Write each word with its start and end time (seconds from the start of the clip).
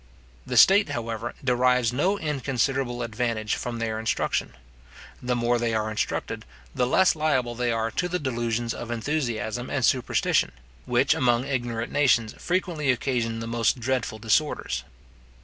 The 0.47 0.57
state, 0.57 0.89
however, 0.89 1.35
derives 1.43 1.93
no 1.93 2.17
inconsiderable 2.17 3.03
advantage 3.03 3.53
from 3.53 3.77
their 3.77 3.99
instruction. 3.99 4.53
The 5.21 5.35
more 5.35 5.59
they 5.59 5.75
are 5.75 5.91
instructed, 5.91 6.43
the 6.73 6.87
less 6.87 7.15
liable 7.15 7.53
they 7.53 7.71
are 7.71 7.91
to 7.91 8.07
the 8.09 8.17
delusions 8.17 8.73
of 8.73 8.89
enthusiasm 8.89 9.69
and 9.69 9.85
superstition, 9.85 10.53
which, 10.87 11.13
among 11.13 11.45
ignorant 11.45 11.91
nations 11.91 12.33
frequently 12.39 12.89
occasion 12.89 13.41
the 13.41 13.45
most 13.47 13.79
dreadful 13.79 14.17
disorders. 14.17 14.83